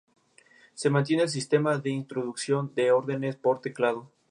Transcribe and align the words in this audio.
Se 0.73 0.89
mantiene 0.89 1.21
el 1.21 1.29
sistema 1.29 1.77
de 1.77 1.91
introducción 1.91 2.73
de 2.73 2.91
órdenes 2.91 3.35
por 3.35 3.61
teclado. 3.61 4.11